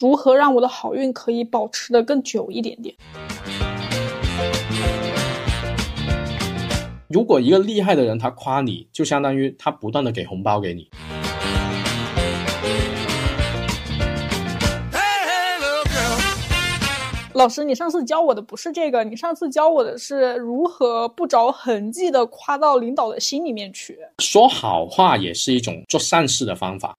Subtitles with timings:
[0.00, 2.94] 如何让我的好运可以保持的更久一点点。
[7.08, 10.88] 如果一个厉害的人他夸你，就相当于他不断的给红包给你。
[17.34, 23.98] 老师，你上次教我的不是这个，你上次教我的是如何不着痕迹的夸到领导的心里面去。
[24.20, 26.96] 说好话也是一种做善事的方法。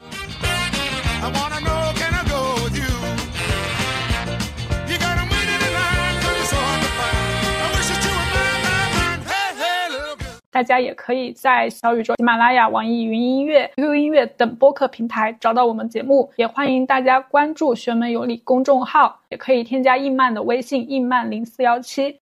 [10.52, 16.31] 大家也可以在小宇宙、喜马拉雅、网易云音乐、QQ 音乐等播客平台找到我们节目。
[16.38, 22.20] 也欢迎大家关注“玄门有理”公众号，也可以添加印曼的微信“印曼零四幺七”。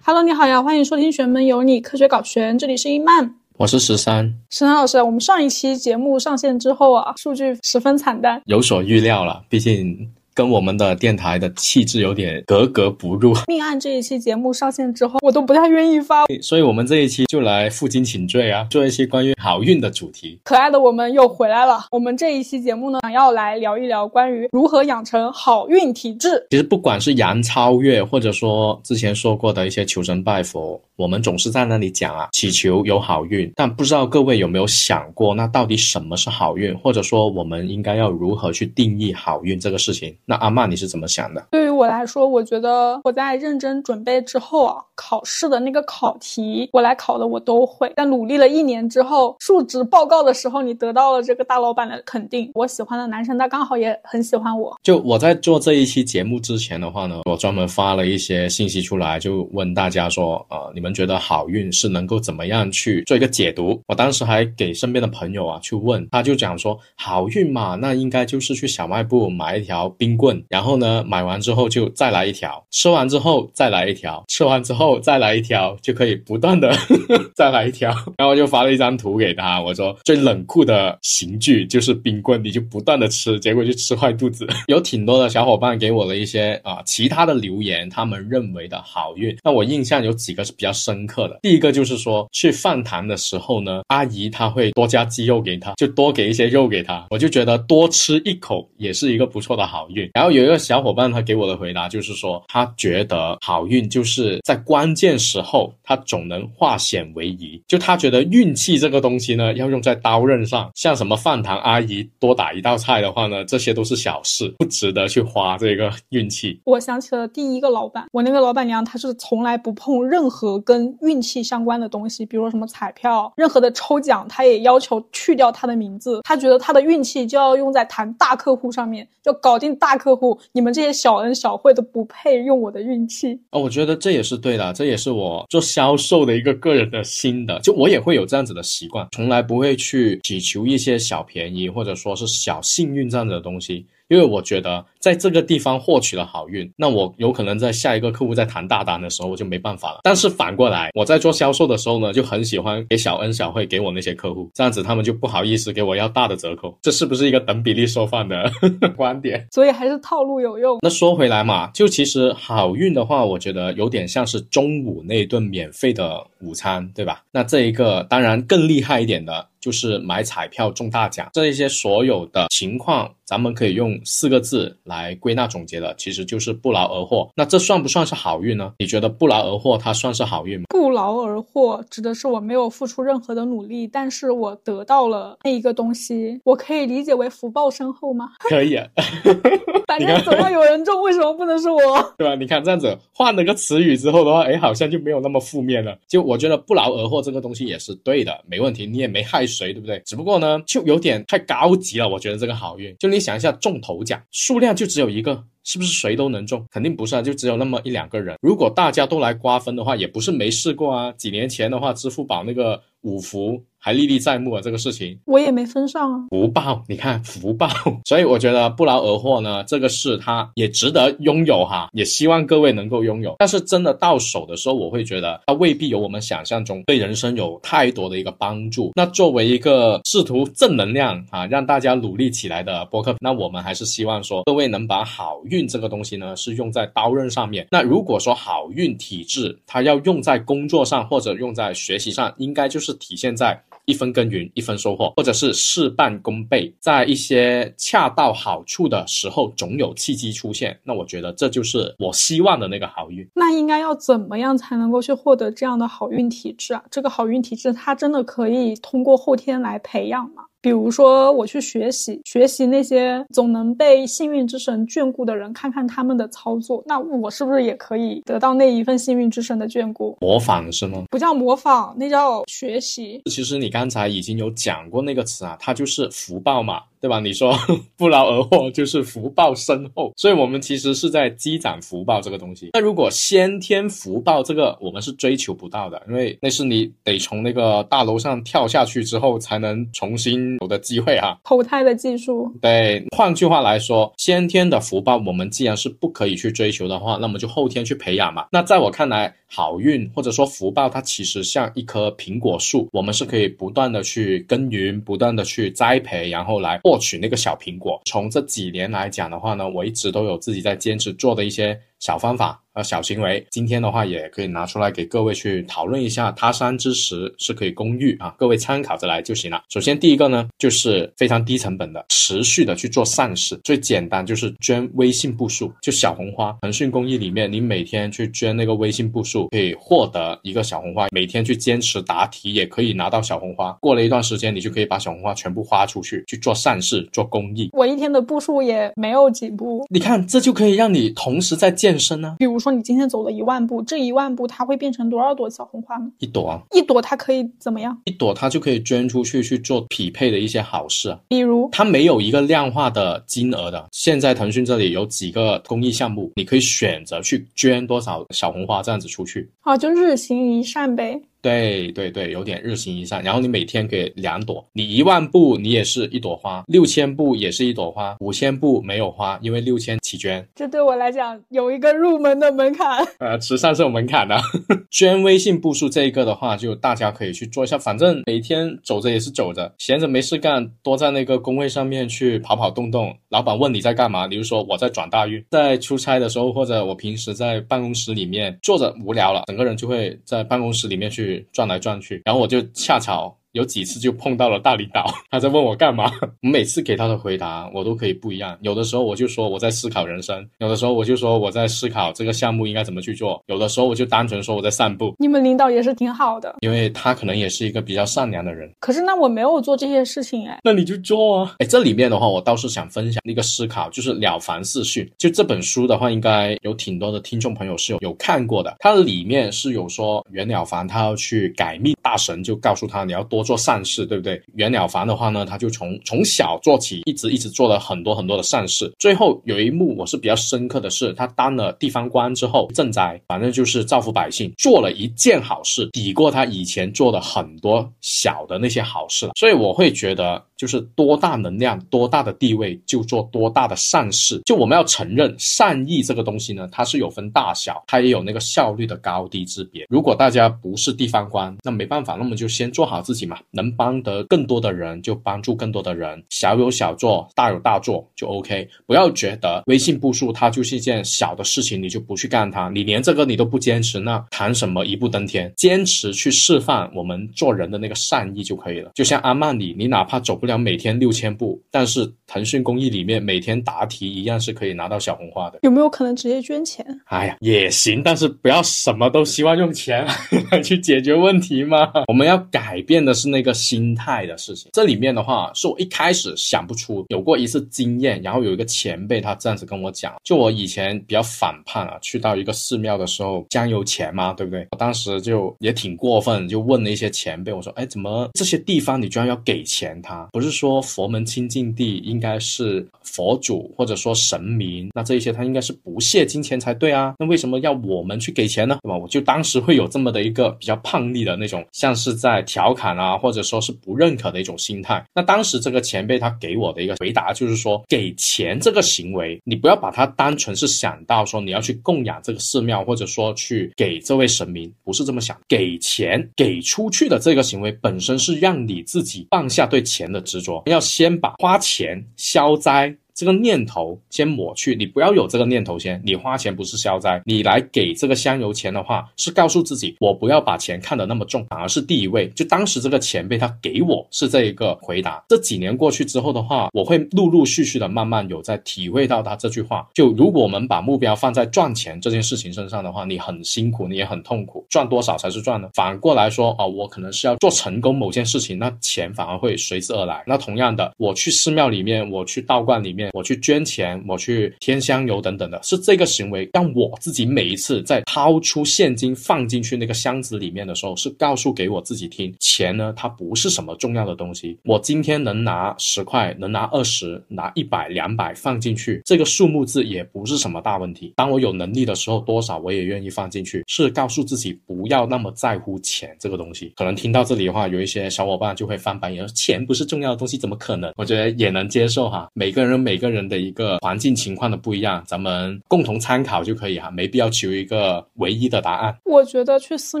[0.02, 3.34] Hello，你好呀，欢迎收听“玄门有理”科学搞玄，这里是易曼。
[3.58, 10.15] 我是十三，十三老师，我们上一期节目上线之后啊，数据十分惨淡，有所预料了，毕竟。
[10.36, 13.34] 跟我们的电台的气质有点格格不入。
[13.48, 20.38] 命案这一期节目上线之后，我都不太愿意发，所以我们这一期就来负荆请罪啊，做一些关于好运的主题。
[20.44, 21.86] 可爱的我们又回来了。
[21.90, 26.46] 我们这一期节目呢，想要来聊一聊关于如何养成好运体质。
[26.50, 33.50] 其实不管是杨超越，或者说之前说过的一些求神拜佛，我们总是在那里讲啊，祈求有好运。
[33.56, 40.14] 但不知道各位有没有想过，那到底什么是好运，或者说我们应该要如何去定义好运这个事情？
[40.26, 41.46] 那阿曼你是怎么想的？
[41.52, 47.92] 对于我来说，我觉得我在认真准备之后啊，考试的那个考题我来考的我都会。
[47.94, 52.50] 但努力了一年之后，述职报告的时候，你得到了这个大老板的肯定。
[52.54, 54.76] 我喜欢的男生他刚好也很喜欢我。
[54.82, 63.80] 就我在做这一期节目之前的话呢，我专门发了一些信息出来，就问大家说，呃，你们觉得好运是能够怎么样去做一个解读？
[63.86, 70.42] 我当时还给身边的朋友啊去问，他就讲说，好运嘛，那应该就是去小卖部买一条冰棍。
[70.48, 76.72] 然后呢，买完之后就再来一条，吃完之后再来一条，吃完之后再来一条，就可以不断的
[77.34, 77.90] 再来一条。
[78.16, 84.46] 然后就发了一张图给他，我说最冷酷的刑具就是冰棍，你就不断的吃，结果就吃坏肚子。
[84.68, 89.36] 有挺多的小伙伴给我了一些啊其他的留言，他们认为的好运。
[89.42, 91.38] 那我印象有几个是比较深刻的。
[91.42, 100.05] 第一个就是说去饭堂的时候呢，阿姨她会多加鸡肉给他，就多给一些肉给他，我就觉得多吃一口也是一个不错的好运。
[100.14, 100.46] 然后有。
[100.46, 107.60] 一个小伙伴他给我的回答就是说，他觉得好运就是在关键时候他总能化险为夷。
[107.66, 110.70] 就他觉得运气这个东西呢，要用在刀刃上。
[110.76, 116.60] 像什么饭堂阿姨多打一道菜的话呢，这些都是小事，不值得去花这个运气。
[116.62, 126.20] 我想起了第一个老板，我那个老板娘她是从来不碰任何跟运气相关的东西，比如什么彩票，任何的抽奖，她也要求去掉她的名字。
[126.22, 130.38] 她觉得她的运气就要用在谈大客户上面，就搞定大客户。
[130.52, 143.86] 你们这些小恩小惠都不配用我的运气哦，我觉得这也是对的，这也是我做销售的一个个人的心得，就我也会有这样子的习惯，从来不会去祈求一些小便宜或者说是小幸运这样子的东西。
[144.08, 150.00] 因为我觉得在这个地方获取了好运，那我有可能在下一个客户在谈大单的时候我就没办法了。
[150.02, 156.76] 但是反过来，我在做销售的时候呢，就很喜欢给小恩小惠给我那些客户，这样子他们就不好意思给我要大的折扣。
[156.82, 158.50] 这是不是一个等比例收放的
[158.96, 159.46] 观点？
[159.52, 160.78] 所以还是套路有用。
[160.82, 167.22] 那说回来嘛，就其实好运的话，我觉得有点像是中午那一顿免费的午餐，对吧？
[167.30, 169.46] 那这一个当然更厉害一点的。
[169.58, 177.28] 就是买彩票中大奖，这一些所有的情况，咱们可以用四个字来归纳总结的，其实就是不劳而获。
[177.34, 178.74] 那这算不算是好运呢？
[178.78, 180.66] 你觉得不劳而获它算是好运吗？
[180.68, 188.34] 不劳而获指的是我没有付出任何的努力，但是我得到了那一个东西，我可以理解为福报深厚吗？
[188.38, 188.86] 可以，啊，
[189.86, 191.80] 反正总要有人中，为什么不能是我？
[192.18, 192.34] 对吧？
[192.34, 195.96] 你看这样子换了个词语之后的话，哎，好像就没有那么负面了。
[196.06, 199.46] 就我觉得不劳而获这个东西也是对的，没问题，你也没害。
[199.46, 200.02] 谁对不对？
[200.04, 202.08] 只不过呢，就有点太高级了。
[202.08, 206.66] 我觉得这个好运，就你想一下，中头奖数量就只有一个，是不是谁都能中？
[206.70, 208.36] 肯定不是啊，就只有那么一两个人。
[208.42, 211.12] 如果大家都来瓜分的话，也不是没试过啊。
[211.12, 213.62] 几年前的话，支付宝那个五福。
[213.78, 215.16] 还历历在目啊，这个事情。
[215.26, 216.18] 我也没分上啊。
[216.30, 217.68] 福报，你看福报，
[218.04, 223.36] 所以我觉得不劳而获呢，这个事它也值得拥有哈，也希望各位能够拥有。
[223.38, 228.90] 但是真的到手的时候，我会觉得它未必有我们想象中对人生有太多的一个帮助。
[228.96, 237.68] 那作为一个试图正能量啊，让大家努力起来的播客，那我们还是希望说，各位能把好运这个东西呢，是用在刀刃上面。
[237.70, 243.62] 那如果说好运体质，它要用在工作上或者用在学习上，应该就是体现在。
[243.88, 250.76] 一分耕耘一分收获，或者是事半功倍，在一些恰到好处的时候，总有契机出现。
[250.82, 253.24] 那我觉得这就是我希望的那个好运。
[253.36, 256.82] 那应该要怎么样才能够去获得这样的好运体质啊？
[256.90, 260.46] 这个好运体质，它真的可以通过后天来培养吗？
[260.66, 270.18] 比如说，我去学习学习那些总能被幸运之神眷顾的人，看看他们的操作，那我是不是也可以得到那一份幸运之神的眷顾？
[270.20, 271.04] 模仿是吗？
[271.08, 273.22] 不叫模仿，那叫学习。
[273.26, 276.82] 其实你刚才已经有讲过那个词啊，它就是福报嘛。
[277.00, 277.20] 对吧？
[277.20, 277.54] 你说
[277.96, 282.70] 不劳而获就是福报深厚，所以我们其实是在积攒福报这个东西。
[282.72, 292.50] 那如果先天福报这个我们是追求不到的，因为那是你得从那个大楼上跳下去之后才能重新有的机会啊，投胎的技术。
[292.60, 298.46] 对，换句话来说，先天的福报我们既然是不可以去追求的话，那么就后天去培养嘛。
[298.50, 308.00] 那在我看来，好运或者说福报，它其实像一棵苹果树，我们是可以不断的去耕耘，不断的去栽培，然后来获取那个小苹果。
[308.04, 312.60] 从这几年来讲的话呢，我一直都有自己在坚持做的一些小方法。
[312.76, 316.30] 和，小行为，今天的话也可以拿出来给各位去讨论一下。
[316.32, 319.62] 他山之石是可以攻玉啊，各位参考着来就行了。
[319.70, 323.58] 首先第一个呢，就是非常低成本的，持续的去做善事。
[323.64, 326.54] 最简单就是捐微信步数，就小红花。
[326.60, 331.06] 腾讯公益里面，你每天去捐那个微信步数，可以获得一个小红花。
[331.10, 333.72] 每天去坚持答题，也可以拿到小红花。
[333.80, 337.70] 过了一段时间，你就可以把小红花全部花出去，去做善事，做公益。
[337.72, 342.36] 我一天的步数也没有几步，你看这就可以让你同时在健身呢。
[342.38, 342.66] 比如说。
[342.66, 346.10] 说你今天走了一万步，这一万步它会变成多少朵小红花呢？
[346.18, 347.96] 一朵啊，一朵它可以怎么样？
[348.06, 351.20] 一朵它就可以捐出去去做匹配的一些好事啊。
[351.28, 353.86] 比如它没有一个量化的金额的。
[353.92, 359.48] 现在腾讯这里有几个公益项目，你可以选择去捐多少小红花这样子出去。
[359.66, 361.20] 哦，就日行一善呗。
[361.42, 370.44] 对对对，有点日行一善，然后你每天给两朵，你一万步你也是一朵花，六千步也是一朵花，五千步没有花，因为六千起捐。
[370.56, 373.06] 这对我来讲有一个入门的门槛。
[373.20, 374.36] 呃，慈善是有门槛的，
[374.90, 383.14] 捐微信步数这一个的话，就大家可以去做一下，反正每天走着也是走着，闲着没事干，多在那个工位上面去跑跑动动。
[383.28, 391.46] 老板问你在干嘛，你就说我在转大运，在出差的时候，或者我平时在办公室里面坐着无聊了，整个人就会在办公室里面去。
[391.52, 393.34] 转来转去，然后我就恰巧。
[393.56, 396.12] 有几次就碰到了大领导， 他在问我干嘛，
[396.42, 398.56] 我每次给他的回答我都可以不一样。
[398.60, 405.14] 有的时候我就说我在思考人生，有的时候我就说我在思考这个项目应该怎么去做，有的时候我就单纯说我在散步。
[405.18, 408.70] 你们领导也是挺好的，因为他可能也是一个比较善良的人。
[408.78, 411.54] 可是那我没有做这些事情哎，那你就做啊！
[411.58, 415.02] 哎，这里面的话我倒是想分享一个思考，就是《了凡四训》。
[415.16, 418.76] 就这本书的话，应该有挺多的听众朋友是有有看过的。
[418.80, 424.42] 它里面是有说袁了凡他要去改命，大神就告诉他你要多做善事，对不对？
[424.54, 428.92] 袁了凡的话呢，他就从从小做起，一直一直做了很多很多的善事。
[428.98, 439.32] 最后有一幕我是比较深刻的是，他当了地方官之后赈灾，反正就是造福百姓，做了一件好事，抵过他以前做的很多小的那些好事了。
[439.36, 440.44] 所以我会觉得。
[440.56, 444.40] 就是多大能量、多大的地位，就做多大的善事。
[444.44, 449.86] 就我们要承认，善意这个东西呢，它是有分大小，它也有那个效率的高低之别。
[449.90, 458.66] 如果大家不是地方官，那没办法，那么就先做好自己嘛，能帮得更多的人就帮助更多的人，小有小做，大有大做就 OK。
[458.86, 465.52] 不要觉得微信步数它就是一件小的事情，你就不去干它，你连这个你都不坚持，那谈什么一步登天？
[465.54, 468.92] 坚持去示范我们做人的那个善意就可以了。
[468.94, 470.45] 就像阿曼里，你哪怕走不。
[470.46, 475.58] 不了每天六千步，但是腾讯公益里面每天答题一样是可以拿到小红花的。
[475.62, 476.86] 有没有可能直接捐钱？
[477.06, 480.06] 哎呀，也行，但是不要什么都希望用钱
[480.52, 481.90] 来去解决问题嘛。
[482.06, 484.70] 我们要改变的是那个心态的事情。
[484.72, 494.64] 这里面的话，是我一开始想不出，有过一次经验，然后有一个前辈他这样子跟我讲，就我以前比较反叛啊，去到一个寺庙的时候，香油钱嘛，对不对？
[494.70, 500.28] 我当时就也挺过分，就问了一些前辈，我说，哎，怎么这些地方你居然要给钱他？
[500.36, 508.76] 不是说佛门清净地应该是佛祖或者说神明，那这一些他应该是不屑金钱才对啊，那为什么要我们去给钱呢？
[508.82, 508.98] 对吧？
[508.98, 515.02] 我就当时会有这么的一个比较叛逆的那种，像是在调侃啊，或者说是不认可的一种心态。
[515.14, 525.34] 那当时这个前辈他给我的一个回答就是说，给钱这个行为，你不要把它单纯是想到说你要去供养这个寺庙，或者说去给这位神明，不是这么想。
[525.48, 532.94] 给钱给出去的这个行为本身是让你自己放下对钱的执着，要先把花钱消灾。
[533.16, 535.98] 这个念头先抹去，你不要有这个念头先。
[536.04, 542.28] 你花钱不是消灾，你来给这个香油钱的话，是告诉自己，我不要把钱看得那么重，反而是第一位。
[542.36, 545.24] 就当时这个前辈他给我是这一个回答。
[545.30, 549.88] 这几年过去之后的话，我会陆陆续续的慢慢有在体会到他这句话。
[549.94, 554.66] 就如果我们把目标放在赚钱这件事情身上的话，你很辛苦，你也很痛苦。
[554.68, 555.70] 赚多少才是赚呢？
[555.72, 560.22] 反过来说啊，我可能是要做成功某件事情，那钱反而会随之而来。
[560.26, 563.05] 那同样的，我去寺庙里面，我去道观里面。
[563.12, 574.58] 我去捐钱，我去添香油等等的，是这个行为让我自己每一次在掏出现金放进去那个箱子里面的时候，是告诉给我自己听，钱呢它不是什么重要的东西。
[574.64, 581.12] 我今天能拿十块，能拿二十，拿一百、两百放进去，这个数目字也不是什么大问题。
[581.16, 586.72] 当我有能力的时候，多少我也愿意放进去，是告诉自己不要那么在乎钱这个东西。
[586.76, 590.92] 可能听到这里的话，有一些小伙伴就会翻白眼，钱不是重要的东西，怎么可能？
[590.96, 598.96] 我觉得也能接受哈，每个人每每个人的一个环境情况的不一样，咱们共同参考就可以哈，没必要求一个唯一的答案。
[599.04, 600.00] 我觉得去寺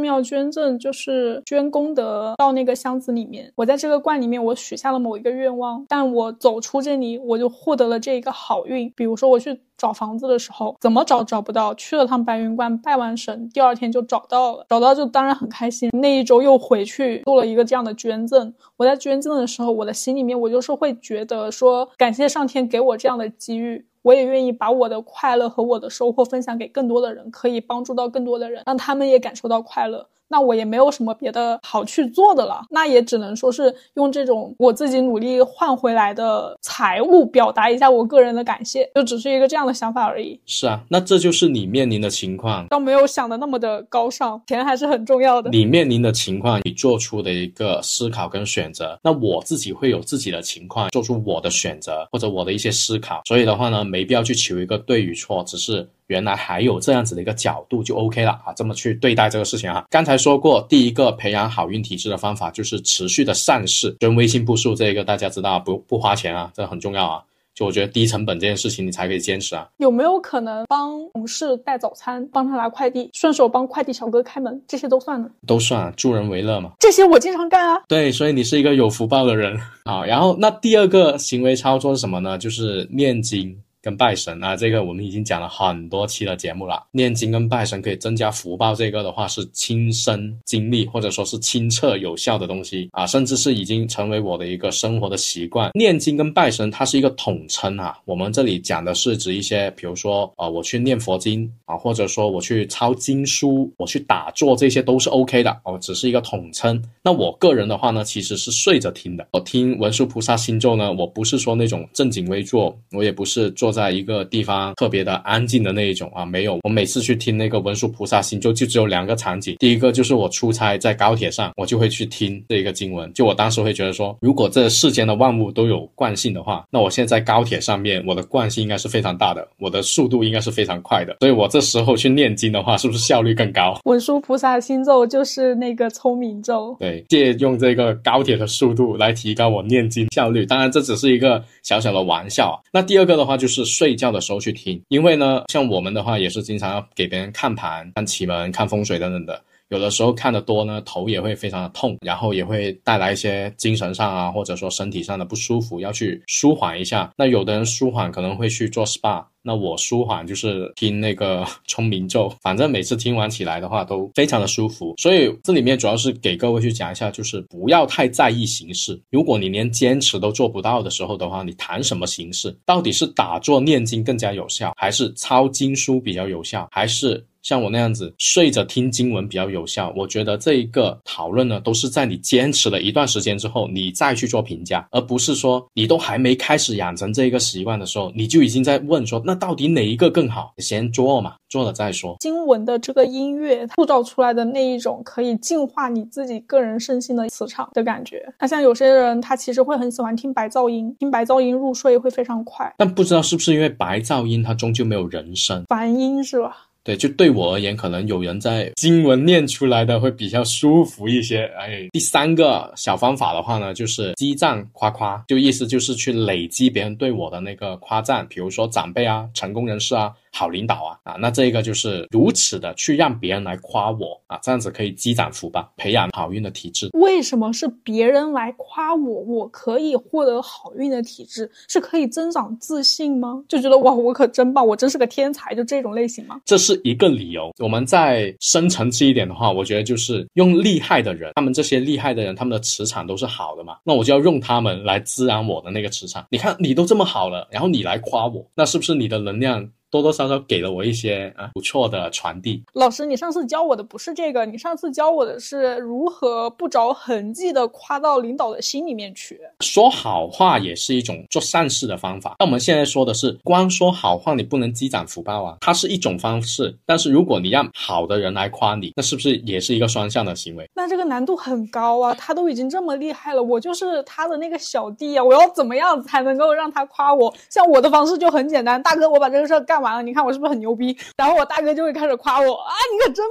[0.00, 8.90] 庙捐赠就是捐功德到那个箱子里面，我在这个罐里面我许下了某一个愿望，但我走出这里我就获得了这一个好运。
[8.96, 15.90] 比如说我去找房子的时候，怎么找找不到，去了趟白云观拜完神，第二天就找到了，找到就当然很开心。
[15.92, 23.86] 那一周又回去做了一个这样的捐赠，我在捐赠的时候，我的心里面我就是会觉得说感谢上天给我这样的机遇。
[24.02, 30.06] 我也愿意把我的快乐和我的收获分享给更多的人，可以帮助到更多的人，让他们也感受到快乐。
[30.28, 40.38] 那我也没有什么别的好去做的了，那也只能说是用这种我自己努力换回来的财物表达一下我个人的感谢，就只是一个这样的想法而已。
[40.46, 45.50] 是啊，那这就是你面临的情况，倒没有想的那么的高尚，钱还是很重要的。
[45.50, 55.88] 你面临的情况，你做出的一个思考跟选择，那我自己会有自己的情况，做出我的选择或者我的一些思考，所以的话呢，没必要去求一个对与错，只是。
[56.08, 59.84] 原来还有这样子的一个角度就 OK 了啊，这么去对待这个事情啊。
[59.90, 67.22] 刚才说过，第一个培养好运体质的方法就是持续的善事，跟微信步数这个大家知道不不花钱啊，这很重要啊。
[67.54, 69.66] 就我觉得低成本这件事情你才可以坚持啊。
[69.78, 75.30] 有没有可能帮同事带早餐，帮他拿快递，顺手帮快递小哥开门，这些都算呢？
[75.46, 76.72] 都算，助人为乐嘛。
[76.78, 77.80] 这些我经常干啊。
[77.88, 80.04] 对，所以你是一个有福报的人啊。
[80.04, 82.36] 然后那第二个行为操作是什么呢？
[82.36, 83.58] 就是念经。
[83.86, 86.82] 跟拜神啊，这个我们已经讲了很多期的节目了。
[86.90, 95.70] 念经跟拜神可以增加福报，这个的话是亲身经历或者说是亲测有效的东西啊，甚至是已经成为我的一个生活的习惯。
[95.72, 106.82] 念经跟拜神它是一个统称啊，我们这里讲的是指一些，比如说啊，我去念佛经啊，或者说我去抄经书，我去打坐，这些都是 OK 的哦，只是一个统称。
[107.04, 109.28] 那我个人的话呢，其实是睡着听的。
[109.30, 113.75] 我听文殊菩萨心咒呢，我不是说那种正襟危坐，我也不是坐。
[113.76, 116.58] 在一个地方特别的安静的那一种啊，没有。
[116.62, 119.54] 我每次去听那个文殊菩萨心咒，就只有两个场景。
[119.58, 123.12] 第一个就是我出差在高铁上，我就会去听这一个经文。
[123.12, 131.16] 就我当时会觉得说，如果这世间的万物都有惯性的话，那我现在在高铁上面，我的惯性应该是非常大的，我的速度应该是非常快的。
[131.20, 133.78] 所以我这时候去念经的话，是不是效率更高？
[133.84, 140.46] 文殊菩萨心咒就是那个聪明咒，对，借用这个高铁的速度来提高我念经效率。
[140.46, 142.56] 当然这只是一个小小的玩笑啊。
[142.72, 143.55] 那第二个的话就是。
[143.64, 149.42] 是睡觉的时候去听，因为呢，像我们的话也是经常要给别人看盘、看奇门、看风水等等的。
[149.68, 157.10] 有的时候看的多呢，头也会非常的痛，然后也会带来一些精神上啊，或者说身体上的不舒服，要去舒缓一下。
[157.16, 164.94] 那有的人舒缓可能会去做 SPA，那我舒缓就是听那个聪明咒，反正每次听完起来的话都非常的舒服。
[164.98, 169.00] 所以这里面主要是给各位去讲一下，就是不要太在意形式。
[169.10, 172.52] 如果你连坚持都做不到的时候的话，你谈什么形式？
[172.66, 177.24] 到底是打坐念经更加有效，还是抄经书比较有效，还是？
[177.42, 190.52] 像我那样子睡着听经文比较有效，我觉得这一个讨论呢，都是在你坚持了一段时间之后，你再去做评价，而不是说你都还没开始养成这一个习惯的时候，你就已经在问说，那到底哪一个更好？
[190.58, 192.16] 先做嘛，做了再说。
[192.18, 198.26] 经文的这个音乐塑造出来的那一种可以净化你自己个人身心的磁场的感觉。
[198.40, 202.74] 那像有些人他其实会很喜欢听白噪音，听白噪音入睡会非常快。
[202.78, 206.68] 但不知道是不是因为白噪音它终究没有人声，梵音是吧？
[206.86, 211.50] 对，就对我而言，可能有人在经文念出来的会比较舒服一些。
[211.58, 220.12] 哎，第三个小方法的话呢，就是积赞夸夸，就意思就是去累积别人对我的那个夸赞，比如说长辈啊、成功人士啊。
[220.36, 226.90] 好领导啊啊，那这个就是如此的去让别人来夸我啊，这样子可以积攒福报，培养好运的体质。
[226.92, 233.42] 为什么是别人来夸我，我可以获得好运的体质，是可以增长自信吗？
[233.48, 236.38] 就觉得哇，我可真棒，我真是个天才，就这种类型吗？
[236.44, 237.50] 这是一个理由。
[237.58, 246.26] 我们再深层次一点的话，我觉得就是用厉害的人，他们这些厉害的人，他们的磁场都是好的嘛，那我就要用他们来滋养我的那个磁场。
[246.30, 249.66] 你看你都这么好了，然后你来夸我，那是不是你的能量？
[249.90, 252.62] 多多少少给了我一些啊不错的传递。
[252.74, 259.40] 老师，你上次教我的不是这个，你上次教我的是如何不着痕迹的夸到领导的心里面去。
[259.60, 262.36] 说好话也是一种做善事的方法。
[262.38, 266.74] 那我们现在说的是，光说好话你不能积攒福报啊，它是一种方式。
[266.84, 270.68] 但是如果你让好的人来夸你，那是不是也是一个双向的行为？
[270.74, 272.14] 那这个难度很高啊！
[272.18, 277.32] 他都已经这么厉害了，我就是他的那个小弟啊，我要怎么样才能够让他夸我？
[277.48, 279.75] 像我的方式就很简单，大哥，我把这个事儿干。
[279.76, 280.96] 干完了，你看我是不是很牛逼？
[281.18, 283.26] 然后我大哥就会开始夸我啊，你可真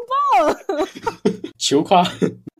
[0.69, 0.87] 棒！
[1.57, 2.05] 求夸。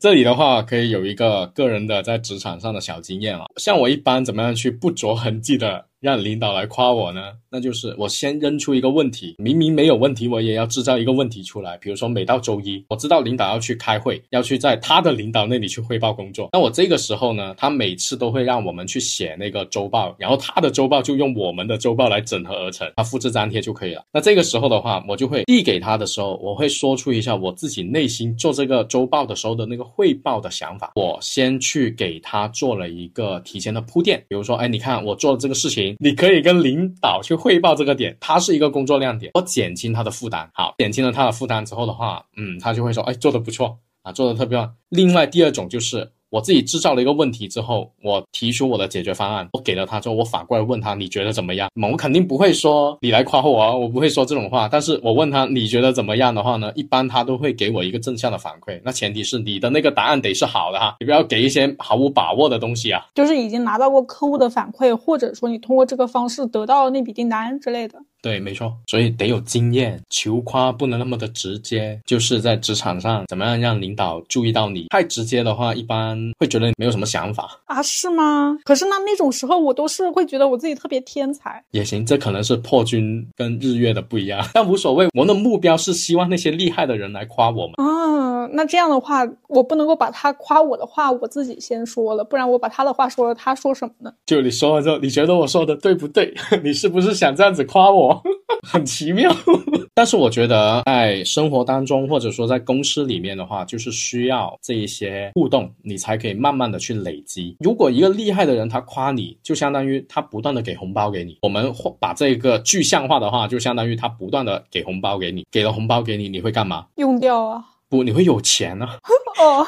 [0.00, 5.86] 这里的话可以有一个个人的在职场上的小经验了，像我一般怎么样去不着痕迹的。
[6.00, 11.76] 让领导来夸我呢，那就是我先扔出一个问题，明明没有问题，我也要制造一个问题出来。
[11.78, 16.50] 比如说，每到周一，我知道领导要去开会，要去在他的领导那里去汇报工作。
[16.52, 24.04] 那我这个时候呢，他每次都会让我们去写那个周报，然后他的周报就用我们的周报来整合而成，他复制粘贴就可以了。
[24.12, 30.92] 那这个时候的话，我就会递给他的时候，我会说出一下我自己内心做这个周报的时候的那个汇报的想法。
[30.94, 35.86] 我先去给他做了一个提前的铺垫，比如说，哎，你看我做了这个事情。
[35.98, 40.50] 你可以跟领导去汇报这个点，它是一个工作亮点，我减轻他的负担。
[40.54, 44.74] 好，减轻了他的负担之后的话，嗯，他就会说，哎，做的不错啊，做的特别棒。
[44.88, 46.12] 另外，第二种就是。
[46.30, 51.70] 我自己制造了一个问题之后，我提出我的解决方案，我给了他之后，我反过来问他你觉得怎么样？
[51.90, 54.68] 我肯定不会说你来夸我啊，我不会说这种话。
[54.68, 58.80] 但是我问他你觉得怎么样的话呢，一般他都会给我一个正向的反馈。
[58.84, 63.06] 那前提是你的那个答案得是好的哈，你不要给一些毫无把握的东西啊。
[63.14, 67.98] 就是已经拿到过客户的反馈，或者说你通过这个方式得到那笔订单之类的。
[68.26, 71.96] 对，没错，所以得有经验，求夸不能那么的直接。
[72.04, 74.86] 就是在职场上，怎么样让领导注意到你？
[74.88, 77.80] 太直接的话，一般会觉得没有什么想法啊？
[77.84, 78.58] 是吗？
[78.64, 81.62] 可是那那种时候，我都是会觉得我自己特别天才。
[81.70, 85.06] 也行，这可能是破军跟日月的不一样， 但无所谓。
[85.14, 88.48] 我们的目标是希望那些厉害的人来夸我们啊。
[88.52, 94.12] 那这样的话，我不能够把他夸我的话我自己先说了，不然我把他的话说了，他说什么呢？
[94.26, 96.34] 就你说了之后，你觉得我说的对不对？
[96.64, 98.15] 你是不是想这样子夸我？
[98.66, 99.30] 很奇妙，
[99.94, 107.56] 但是我觉得在生活当中，或者说在公司里面的话，就是需要这一些互动，你才可以慢慢的去累积。
[107.60, 111.38] 如果一个厉害的人他夸你，就相当于他不断的给红包给你。
[111.42, 116.86] 我们把这个具象化的话，就相当于他不断的给红包给你，给了红包给你，你会干嘛？
[116.96, 117.64] 用掉啊？
[117.88, 118.98] 不，你会有钱啊？
[119.38, 119.64] 哦，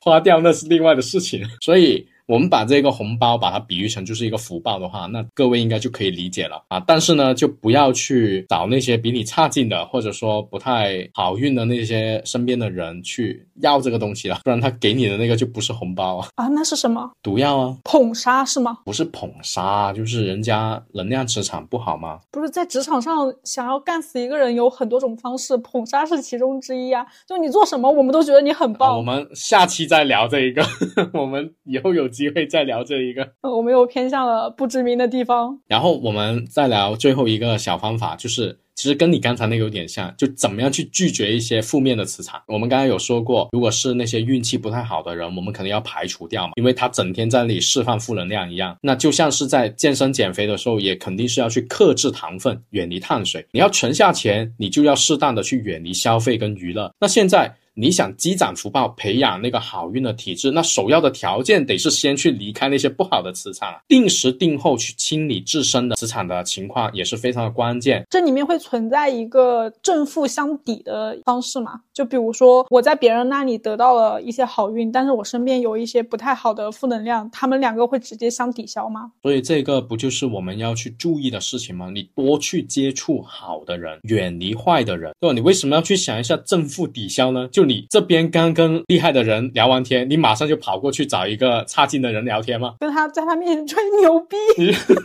[0.00, 2.06] 花掉那是另外的事情，所以。
[2.30, 6.78] 我们把这个红包把它比喻成就是一个福报的话，那各位应该就可以理解了啊。
[6.86, 16.28] 但是呢，就不要去找那些比你差劲的，或者说不太好运的那些身边的人去要这个东西了， 不然他给你的那个就不是红包啊。
[16.36, 17.10] 啊，那是什么？
[17.20, 17.76] 毒药啊？
[17.82, 18.78] 捧杀是吗？
[18.84, 22.20] 不是捧杀，就是人家能量磁场不好吗？
[22.30, 27.04] 不是在职场上想要干死一个人有很多种方式，捧杀是其中之一啊。
[27.26, 28.96] 就你做什么，我们都觉得你很棒。
[28.96, 30.62] 我们下期再聊这一个，
[31.12, 32.08] 我们以后有。
[32.20, 35.58] 机会再聊这一个， 我们又偏向了不知名的地方。
[35.66, 42.42] 然后我们再聊最后一个小方法，就是其实跟你刚才那个有点像，就怎么样去拒绝一些负面的磁场。
[42.46, 48.76] 我们刚才有说过，如果是那些运气不太好的人，我们肯定要排除掉嘛，因为他整天在那里释放负能量一样。
[48.82, 53.46] 那就像是在健身减肥的时候，也肯定是要去克制糖分，远离碳水。
[53.52, 56.92] 你要存下钱，你就要适当的去远离消费跟娱乐。
[57.00, 57.54] 那现在。
[57.80, 68.04] 你想积攒福报，培养那个好运的体质，那首要的条件得是先去离开那些不好的磁场，定时定后去清理自身的磁场的情况也是非常的关键。
[68.10, 71.80] 这里面会存在一个正负相抵的方式嘛？
[71.94, 79.10] 就比如说我在别人那里得到了一些好运，但是我身边有一些不太好的负能量，他们两个会直接相抵消吗？
[79.22, 81.88] 所以这个不就是我们要去注意的事情吗？
[81.88, 85.32] 你多去接触好的人，远离坏的人，对吧？
[85.32, 87.48] 你为什么要去想一下正负抵消呢？
[87.50, 92.74] 就你这边刚跟厉害的人聊完天，你马上就跑过去找一个差劲的人聊天吗？
[92.80, 94.36] 跟他在他面前吹牛逼，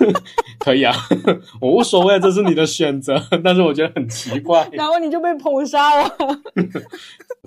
[0.58, 0.95] 可以啊，
[1.62, 4.67] 我无所谓，这是你的选择， 但是我觉得很奇怪。
[4.71, 6.12] 然后你就被捧杀了。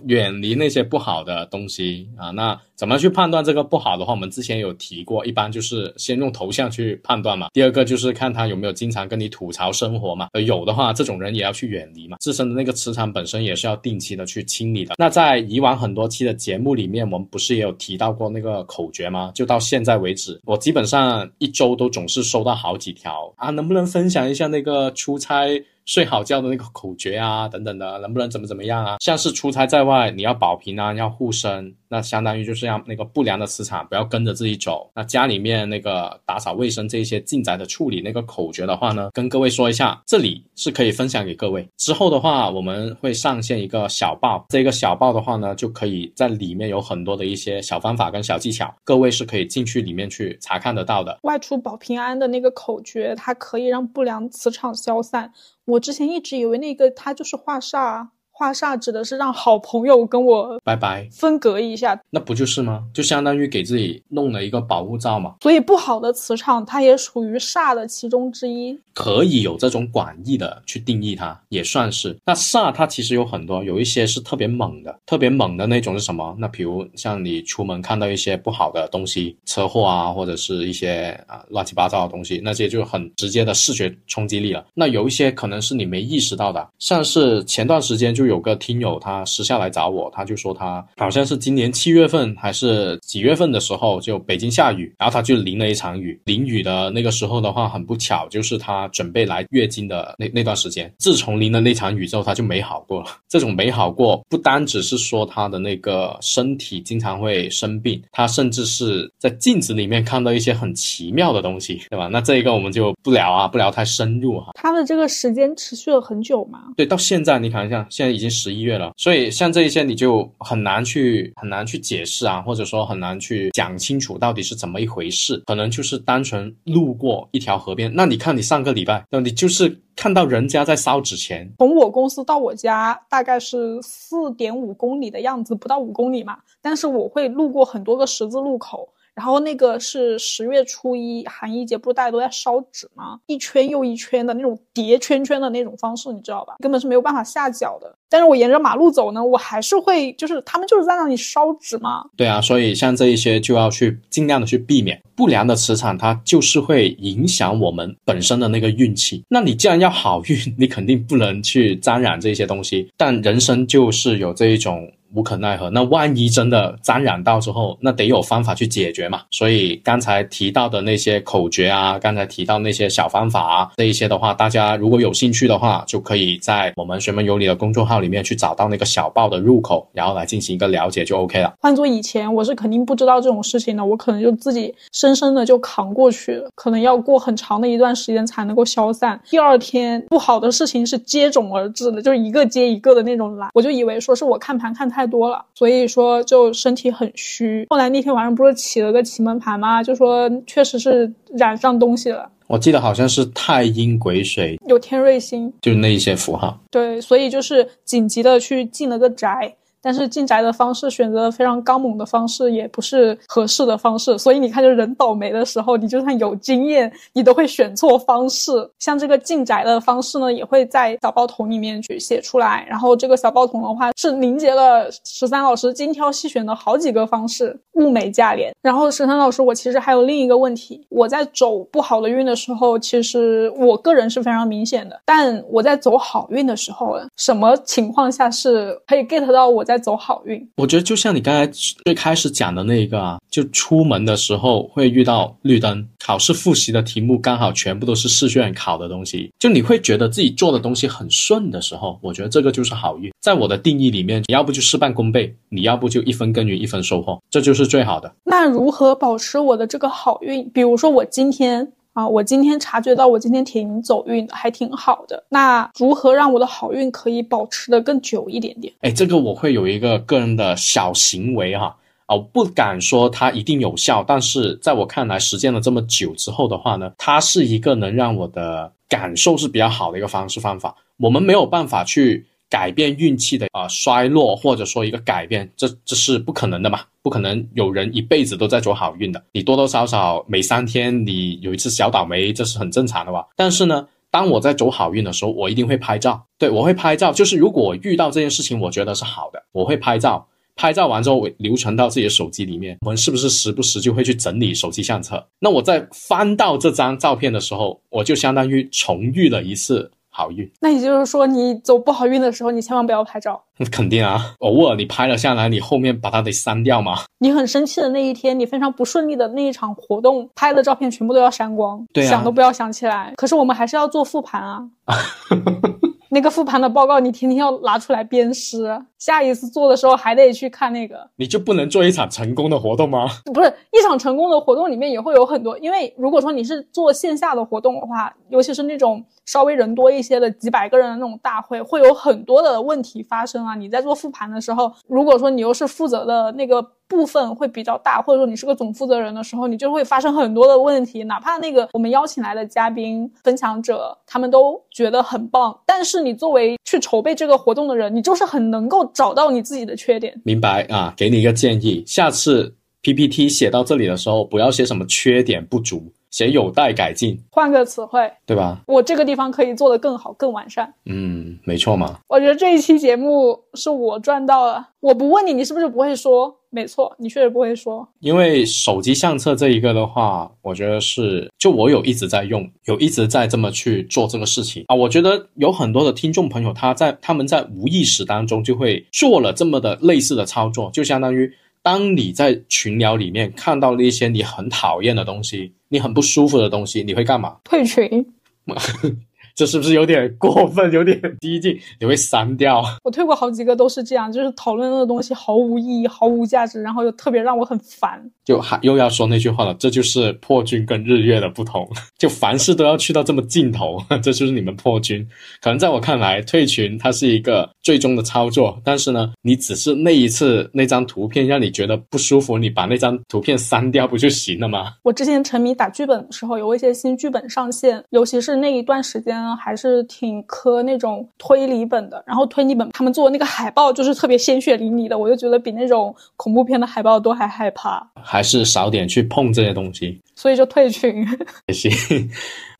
[0.07, 4.13] 远离那些不好的东西啊，那怎么去判断这个不好的话？
[4.13, 7.49] 我们之前有提过，一般就是先用头像去判断嘛。
[7.53, 12.17] 第二个就是看他有没有经常跟你吐槽生活嘛，有的话，这种人也要去远离嘛。
[12.21, 14.95] 自身的那个磁场本身也是要定期的去清理的。
[14.97, 19.31] 那在以往很多期的节目里面，我们不是也有提到过那个口诀吗？
[19.35, 25.47] 就到现在为止，我基本上一周都总是收到好几条啊，能不能分享一下那个出差？
[25.89, 28.97] 睡好觉的那个口诀啊，等等的，能不能怎么怎么样啊？
[29.01, 34.91] 像是出差在外，你要保平安，要护身，那相当于就是让那个不良的磁场不要跟着自己走。
[34.95, 41.67] 那家里面那个打扫卫生这些进宅的处理那个口诀的话呢，跟各位说一下，这里是可以分享给各位。
[41.79, 51.19] 之后的话，我们会上线一个小报，这个小报的话呢，就可以在里面有很多的一些小方法跟小技巧，各位是可以进去里面去查看得到的。
[51.23, 55.33] 外出保平安的那个口诀，它可以让不良磁场消散。
[55.69, 58.09] 我之前一直以为那个他就是画煞。
[58.39, 62.85] 化煞指的是让好朋友跟我拜拜分隔一下，那不就是吗？
[62.95, 65.35] 就相当于给自己弄了一个保护罩嘛。
[65.43, 68.79] 所以不好的磁场，它也属于煞的其中之一。
[68.95, 72.17] 可以有这种广义的去定义它，也算是。
[72.25, 76.37] 那煞它其实有很多，有一些是特别猛的，特别猛的那种是什么？
[76.39, 84.65] 那比如像你出门看到一些不好的东西，车祸啊，或者是一些啊乱七八糟的东西，那些就很直接的视觉冲击力了。
[84.75, 88.28] 那有一些可能是你没意识到的，像是前段时间就。
[88.29, 96.21] 有个听友他私下来找我，他就说他好像是今年七月份还是几月份的时候，就北京下雨，然后他就淋了一场雨。
[96.25, 100.93] 淋雨的那个时候的话，很不巧，就是他准备来月经的那那段时间。
[100.99, 103.07] 自从淋了那场雨之后，他就没好过了。
[103.29, 112.09] 这种没好过，不单只是说他的那个身体经常会生病，他甚至是在镜子里面看到一些很奇妙的东西，对吧？
[112.09, 114.53] 那这一个我们就不聊啊，不聊太深入哈。
[114.55, 116.65] 他的这个时间持续了很久吗？
[116.77, 118.18] 对，到现在你看一下，现在。
[118.19, 125.41] 已经十一月了，所以像这一些你就很难去很难去解释啊，或者说很难去讲清楚到底是怎么一回事。
[125.47, 131.49] 可能就是单纯路过一条河边，那你看你上个礼拜，那你就是看到人家在烧纸钱。
[131.59, 136.39] 从我公司到我家大概是四点五公里的样子，不到五公里嘛。
[136.61, 138.89] 但是我会路过很多个十字路口。
[139.19, 143.19] 然后那个是十月初一寒衣节，不是大家都在烧纸吗？
[143.27, 146.55] 一圈又一圈的那种叠圈圈的那种方式，你知道吧？
[146.61, 147.93] 根本是没有办法下脚的。
[148.09, 152.05] 但是我沿着马路走呢，我还是会，就是他们就是在那里烧纸嘛。
[152.17, 159.25] 对啊，所以像这一些就要去尽量的去避免不良的磁场，它就是会影响我们本身的那个运气。
[159.29, 162.89] 那你既然要好运， 你肯定不能去沾染这些东西。
[162.97, 164.89] 但人生就是有这一种。
[165.15, 169.23] 无可奈何，那万一真的沾染到之后，那得有方法去解决嘛。
[169.31, 181.55] 所以刚才提到的那些口诀啊，刚才提到那些小方法啊，这一些的话，大家如果有兴趣的话，就可以在我们学门有理的公众号里面去找到那个小报的入口，然后来进行一个了解就 OK 了。
[181.61, 189.19] 换做以前，我是肯定不知道这种事情的，我可能就自己深深的就扛过去了，可能要过很长的一段时间才能够消散。
[189.31, 194.98] 第二天不好的事情是接踵而至的，就是一个接一个的那种来，我就以为说是我看盘看太。
[194.99, 197.65] 太多了，所以说就身体很虚。
[197.71, 199.81] 后来那天晚上不是起了个奇门盘吗？
[199.81, 202.29] 就说确实是染上东西了。
[202.49, 206.59] 我记得好像是太阴癸水，有天瑞星，就是那一些符号。
[206.69, 209.55] 对，所以就是紧急的去进了个宅。
[209.89, 214.19] 但是进宅的方式选择非常刚猛的方式，也不是合适的方式。
[214.19, 218.53] 所以你看，就人倒霉的时候，你就算有经验，你都会选错方式。
[218.79, 222.67] 像这个进宅的方式呢，也会在小报童里面去写出来。
[222.69, 228.55] 然后这个小报童的话，是凝结了十三老师精挑细选的好几个方式，物美价廉。
[228.61, 235.01] 然后十三老师，我其实还有另一个问题，我在走不好的运的时候，其实我个人是非常明显的。
[235.07, 240.45] 但我在走好运的时候，什么情况下是可以 get 到我在在走好运。
[240.57, 241.47] 我觉得就像你刚才
[241.85, 253.13] 最开始讲的那一个啊，就出门的时候会遇到绿灯，考试复习的题目刚好全部都是试卷考的东西，就你会觉得自己做的东西很顺的时候，我觉得这个就是好运。
[253.21, 258.13] 在我的定义里面，你要不就事半功倍，你要不就一分耕耘一分收获，这就是最好的。
[258.25, 260.49] 那如何保持我的这个好运？
[260.51, 261.73] 比如说我今天。
[261.99, 265.21] 啊，我今天察觉到我今天挺走运的，还挺好的。
[265.31, 268.73] 那如何让我的好运可以保持的更久一点点？
[268.83, 271.75] 哎，这个我会有一个个人的小行为哈，
[272.07, 280.77] 啊，不敢说它一定有效，但是在我看来，实践了这么久之后的话呢，它是一个能让我的感受是比较好的一个方式方法。
[280.99, 282.25] 我们没有办法去。
[282.51, 286.81] 改变运气的啊衰落，或者说一个改变，这这是不可能的嘛？
[287.03, 289.23] 不可能有人一辈子都在走好运的。
[289.33, 293.25] 你多多少少每三天你有一次小倒霉，这是很正常的吧？
[293.37, 296.23] 但是呢，当我在走好运的时候，我一定会拍照。
[296.39, 300.27] 对我会拍照，就是如果遇到这件事情，我觉得是好的，我会拍照。
[300.57, 302.77] 拍照完之后我留存到自己的手机里面。
[302.81, 305.25] 我们是不是时不时就会去整理手机相册？
[305.39, 309.89] 那我在翻到这张照片的时候，我就相当于重遇了一次。
[310.19, 313.41] 好运，那也就是说，你走不好运的时候，你千万不要拍照。
[313.71, 316.99] 肯定啊，偶尔你拍了下来，你后面把它得删掉嘛。
[317.19, 323.13] 你很生气的那一天，你非常不顺利的那一场活动，拍的照片全部都要删光，对想都不要想起来。
[323.17, 324.69] 可是我们还是要做复盘啊。
[326.19, 331.09] 那个复盘的报告，你天天要拿出来鞭尸，下一次做的时候还得去看那个。
[331.15, 333.07] 你就不能做一场成功的活动吗？
[333.33, 343.55] 不是一场成功的活动里面也会有很多，因为如果说你是做线下的活动的话，尤其是那种稍微人多一些的几百个人的那种大会，会有很多的问题发生啊。
[343.55, 346.73] 你在做复盘的时候，如果说你又是负责的那个。
[346.89, 351.05] 部分会比较大，或者说你是个总负责人的时候，你就会发生很多的问题。
[351.05, 360.19] 哪怕那个我们邀请来的嘉宾、分享者，他们都觉得很棒，但是你作为去筹备这个活动的人，你就是很能够找到你自己的缺点。
[360.25, 360.95] 明白啊？
[360.97, 365.93] 给你一个建议，下次 PPT 写到这里的时候，不要写什么缺点不足。
[366.11, 368.61] 写有待改进，换个词汇，对吧？
[368.67, 370.73] 我这个地方可以做得更好、更完善。
[370.87, 371.99] 嗯，没错嘛。
[372.09, 374.69] 我觉得这一期节目是我赚到了。
[374.81, 376.35] 我不问你，你是不是不会说？
[376.51, 377.87] 没错，你确实不会说。
[378.01, 384.75] 因为手机相册这一个的话，我觉得是，就我有一直在用，有一直在这么去做这个事情啊。
[384.75, 391.31] 我觉得有很多的听众朋友，他在他们在无意识当中就会做了这么的类似的操作，就相当于。
[391.61, 397.37] 当你在群聊里面看到了一些你很讨厌的东西，你很不舒服的东西，你会干嘛？
[397.45, 398.07] 退群。
[399.39, 401.57] 这是不是有点过分，有点激进？
[401.79, 402.61] 你会删掉？
[402.83, 408.05] 我退过好几个都是这样，就是讨论那个东西毫无意义、毫无价值，然后又特别让我很烦。
[408.25, 411.67] 就还又要说那句话了，这就是破军跟日月的不同，
[411.99, 415.07] 就凡事都要去到这么尽头， 这就是你们破军。
[415.41, 424.73] 可能在我看来，退群它是一个最终的操作，但是呢，你只是那一次那张图片让你觉得不舒服，你把那张图片删掉不就行了吗？
[424.83, 429.28] 我之前沉迷打剧本的时候，有一些新剧本上线，尤其是那一段时间。
[429.37, 437.87] 还是挺磕那种推理本的，然后推理本他们做那个海报就是特别鲜血淋漓的，我就觉得比那种恐怖片的海报都还害怕。
[438.03, 441.07] 还是少点去碰这些东西，所以就退群
[441.47, 441.71] 也行。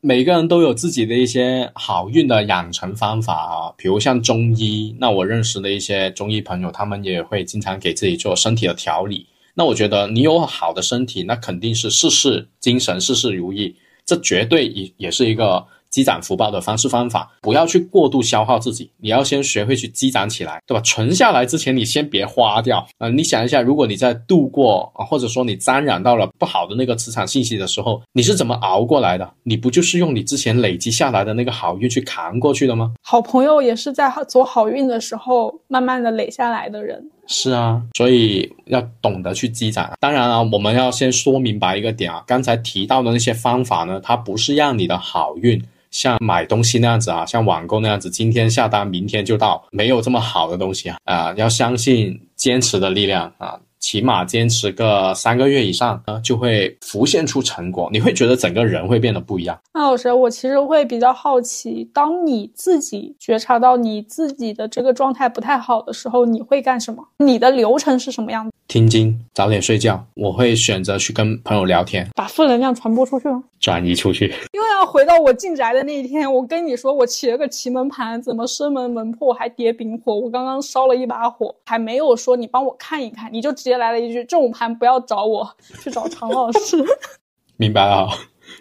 [0.01, 9.27] 每个人都有自己的一些好运的养成方法啊，比如像中医，那我认识的一些中医朋友，他们也会经常给自己做身体的调理。
[9.55, 13.75] 那我觉得你有好的身体，那肯定是事事精神，事事如意，
[14.07, 15.67] 这绝对也也是一个。
[15.91, 20.81] 积攒福报的方式方法，不要去过度消耗自己，你要先学会去积攒起来，对吧？
[20.83, 23.09] 存下来之前，你先别花掉啊！
[23.09, 29.31] 你想一下，如果你在度过啊，或者说你沾染到了不好的那个磁场信息的时候，你是怎么熬过来的？
[29.43, 32.93] 你不就是用你之前累积下来的那个好运去扛过去的吗？
[33.03, 37.11] 好朋友也是在走好运的时候，慢慢的累下来的人。
[37.27, 39.93] 是啊，所以要懂得去积攒。
[40.01, 45.63] 当然啊，我们要先说明白一个点啊，刚才提到的那些方法呢，它不是让你的好运。
[45.91, 50.97] 像买东西那样子啊，像网购那样子，今天下单，明天就到，没有这么好的东西啊！
[51.05, 53.59] 啊，要相信坚持的力量啊。
[53.81, 57.89] 起码坚持个三个月以上啊，就会浮现出成果。
[57.93, 59.57] 你会觉得整个人会变得不一样。
[59.73, 67.07] 那老师，我其实会比较好奇，当你自己觉察到你自己的这个状态不太好的时候，你会干什么？
[67.19, 68.53] 你的流程是什么样子？
[68.67, 70.05] 听经，早点睡觉。
[70.15, 73.45] 我会选择去跟朋友聊天，把负能量传播出去吗？
[73.61, 74.27] 转移出去。
[74.27, 80.15] 又要回到我进宅的那一天，我跟你说，我起了个奇门盘，怎么生门门破还叠丙火？
[80.15, 83.79] 我刚刚烧了一把火，还没有说你帮我看一看，你就直接。
[83.79, 85.49] 来了一句：“这种盘不要找我，
[85.81, 86.77] 去找常老师。
[87.57, 88.09] ”明白了。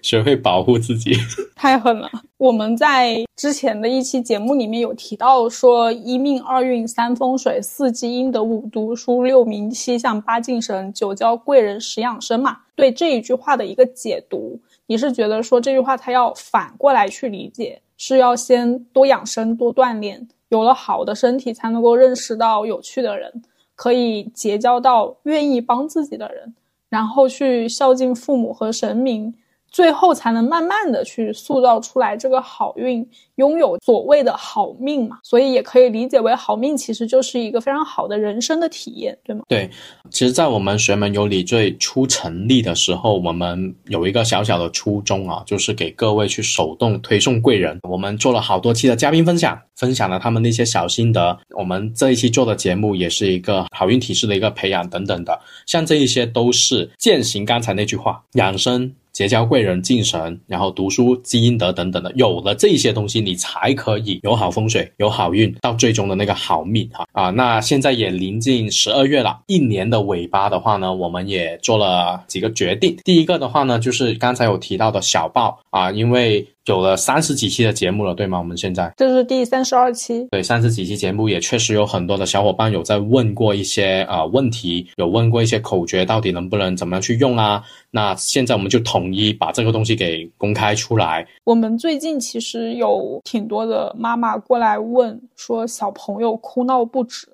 [0.01, 1.13] 学会保护自己。
[1.55, 2.07] 太狠了！
[2.37, 12.57] 我们在之前的一期节目里面有提到说，一命二运三风水，四积阴德五读书，六名七相八敬神，九交贵人十养生嘛。
[12.75, 23.43] 对这一句话的一个解读，你是觉得说这句话他要反过来去理解，是要先多养生多锻炼，有了好的身体才能够认识到有趣的人，
[23.75, 26.55] 可以结交到愿意帮自己的人。
[26.89, 29.33] 然后去孝敬父母和神明，
[29.77, 33.07] 最后才能慢慢的去塑造出来这个好运。
[33.35, 39.43] 拥有所谓的好命嘛，所以也可以理解为好命其实就是一个非常好的人生的体验，对吗？
[39.47, 39.69] 对，
[40.09, 47.77] 其实，在我们学门有理最初成立的时候，我们有一个小小的初衷啊，就是给各位去手动推送贵人。
[47.87, 51.37] 我们做了好多期的嘉宾分享，分享了他们那些小心得。
[51.55, 58.91] 我们这一期做的节目也是一个好运体质的一个培养等等的，像这一些都是践行刚才那句话，养生。
[59.17, 67.31] 结交贵人、敬神，然后读书积阴德等等的，有了这些东西，你才可以有好风水、有好运，到最终的那个好命哈啊！
[67.31, 72.95] 那现在也临近十二月了，一年的尾巴的话呢，我们也做了几个决定。
[73.03, 76.47] 第一个的话呢，就是刚才有提到的小报啊，因为。
[76.67, 78.37] 有了三十几期的节目了，对吗？
[78.37, 87.63] 我们现在这是第三十二期，对，三十几期节目也确实有很多的小伙伴有在问过一些啊问题，有问过一些口诀到底能不能怎么样去用啊？
[87.89, 91.25] 那现在我们就统一把这个东西给公开出来。
[91.45, 97.27] 我们最近其实有挺多的妈妈过来问，说小朋友哭闹不止。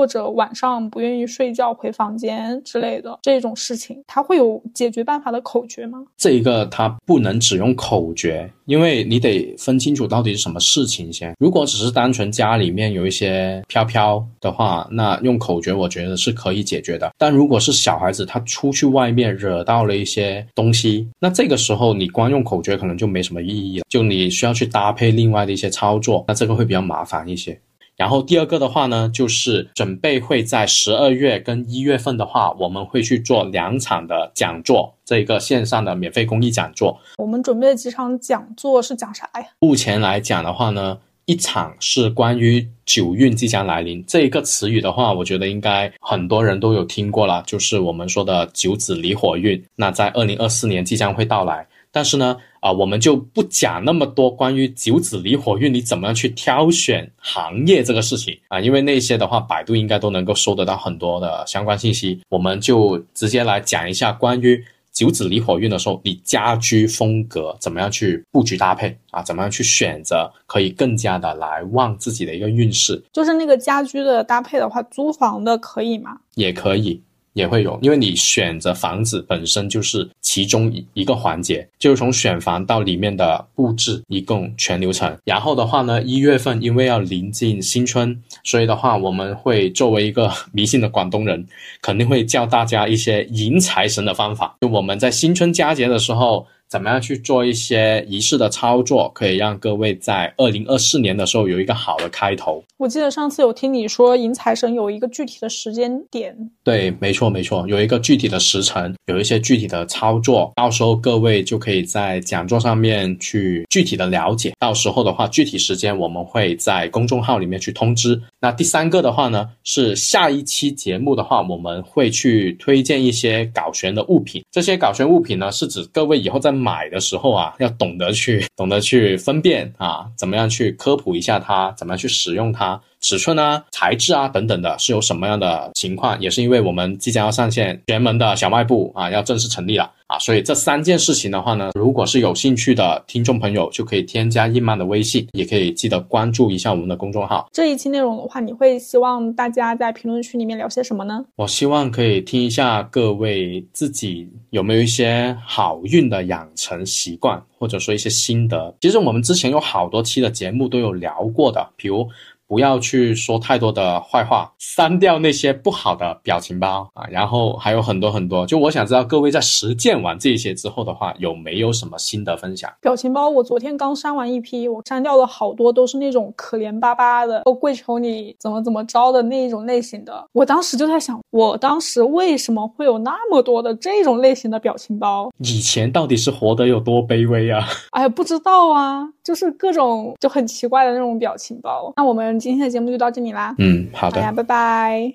[0.00, 6.02] 或者晚上不愿意睡觉回房间之类的这种事情，它会有解决办法的口诀吗？
[6.16, 11.34] 这一个它不能只用口诀，因为你得分清楚到底是什么事情先。
[11.38, 17.12] 如果只是单纯家里面有一些飘飘的话，那用口诀我觉得是可以解决的。
[17.18, 27.60] 但如果是小孩子他出去外面惹到了一些东西，那这个时候你光用口诀可能就没什么意义了，就你需要去搭配另外的一些操作，那这个会比较麻烦一些。
[28.00, 36.98] 然后第二个的话呢，就是准备会在十二月跟一月份的话，我们会去做两场的讲座，这一个线上的免费公益讲座。
[37.18, 39.44] 我们准备了几场讲座是讲啥呀？
[39.58, 51.66] 目前来讲的话呢，一场是关于九运即将来临这一个词语的话，我觉得应该很多人都有听过了，就是我们说的九紫离火运，那在二零二四年即将会到来。
[51.92, 62.20] 但是呢，啊，我们就不讲那么多关于九紫离火运你怎么样去挑选行业这个事情啊，因为那些的话，百度应该都能够搜得到很多的相关信息。
[62.28, 73.02] 我们就直接来讲一下关于九紫离火运的时候，你家居风格怎么样去布局搭配啊，怎么样去选择可以更加的来旺自己的一个运势。
[73.12, 76.18] 就是那个家居的搭配的话，租房的可以吗？
[76.34, 77.02] 也可以。
[77.32, 85.16] 也会有，因为你选择房子本身就是其中一个环节，就是从选房到里面的布置，一共全流程。
[85.24, 91.46] 然后的话呢，一月份因为要临近新春，所以的话，我们会作为一个迷信的广东人，
[91.80, 94.56] 肯定会教大家一些迎财神的方法。
[94.60, 96.46] 就我们在新春佳节的时候。
[96.70, 102.62] 怎么样去做一些仪式的操作，可以让各位在二零二四年的时候有一个好的开头？
[102.76, 106.34] 我记得上次有听你说迎财神有一个具体的时间点。
[106.62, 114.52] 对，没错没错，有一个具体的时辰，有一些具体的操作，到时候各位就可以在讲座上面去具体的了解。
[114.60, 118.18] 到时候的话，具体时间我们会在公众号里面去通知。
[118.40, 124.42] 那第三个的话呢，是下一期节目的话，我们会去推荐一些搞玄的物品。
[124.52, 132.80] 这些搞玄物品呢，是指各位以后在买的时候啊，要懂得去懂得去分辨啊，怎么样去科普一下它，怎么样去使用它。
[133.00, 136.20] 尺寸啊、材质啊等等的，是有什么样的情况？
[136.20, 147.48] 也是因为我们即将要上线全门的小卖部啊，要正式成立了啊，所以这三件事情的话呢，如果是有兴趣的听众朋友，就可以添加印曼的微信，也可以记得关注一下我们的公众号。
[147.52, 151.24] 这一期内容的话，你会希望大家在评论区里面聊些什么呢？
[151.36, 158.74] 我希望可以听一下各位自己有没有一些好运的养成习惯，或者说一些心得。
[158.80, 162.06] 其实我们之前有好多期的节目都有聊过的，比如。
[162.50, 168.44] 不要去说太多的坏话，删掉那些不好的表情包啊，然后还有很多很多。
[168.44, 172.68] 就我想知道各位在实践完这些之后的话，有没有什么心得分享？
[172.80, 180.26] 表情包我昨天刚删完一批，我删掉了好多，都是那种可怜巴巴的，都跪求你怎么怎么着的那一种类型的。
[180.32, 185.30] 我当时就在想，我当时为什么会有那么多的这种类型的表情包？
[185.38, 187.64] 以前到底是活得有多卑微啊？
[187.92, 191.92] 哎呀，不知道啊，就是各种就很奇怪的那种表情包。
[191.96, 192.30] 那我们。
[192.40, 195.12] 今天的节目就到这里啦，嗯，好的，拜拜。